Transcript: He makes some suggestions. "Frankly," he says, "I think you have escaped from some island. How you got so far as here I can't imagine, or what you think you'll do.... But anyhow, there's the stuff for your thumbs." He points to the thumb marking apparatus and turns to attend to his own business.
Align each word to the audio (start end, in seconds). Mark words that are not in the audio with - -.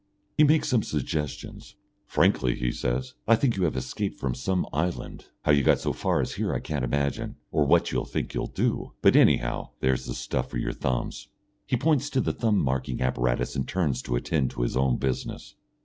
He 0.35 0.43
makes 0.43 0.69
some 0.69 0.81
suggestions. 0.81 1.75
"Frankly," 2.07 2.55
he 2.55 2.71
says, 2.71 3.13
"I 3.27 3.35
think 3.35 3.55
you 3.55 3.65
have 3.65 3.77
escaped 3.77 4.19
from 4.19 4.33
some 4.33 4.65
island. 4.73 5.25
How 5.43 5.51
you 5.51 5.61
got 5.61 5.77
so 5.77 5.93
far 5.93 6.21
as 6.21 6.31
here 6.33 6.55
I 6.55 6.59
can't 6.59 6.83
imagine, 6.83 7.35
or 7.51 7.65
what 7.65 7.91
you 7.91 8.03
think 8.05 8.33
you'll 8.33 8.47
do.... 8.47 8.93
But 9.03 9.15
anyhow, 9.15 9.69
there's 9.79 10.07
the 10.07 10.15
stuff 10.15 10.49
for 10.49 10.57
your 10.57 10.73
thumbs." 10.73 11.27
He 11.67 11.77
points 11.77 12.09
to 12.09 12.19
the 12.19 12.33
thumb 12.33 12.57
marking 12.59 12.99
apparatus 12.99 13.55
and 13.55 13.67
turns 13.67 14.01
to 14.01 14.15
attend 14.15 14.49
to 14.49 14.63
his 14.63 14.75
own 14.75 14.97
business. 14.97 15.53